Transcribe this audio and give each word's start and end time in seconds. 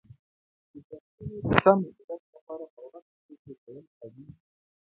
د 0.73 0.75
فصلونو 0.87 1.47
د 1.47 1.51
سم 1.63 1.77
مدیریت 1.87 2.23
لپاره 2.35 2.65
پر 2.73 2.83
وخت 2.91 3.11
پرېکړې 3.23 3.53
کول 3.63 3.77
اړین 4.03 4.27
دي. 4.35 4.39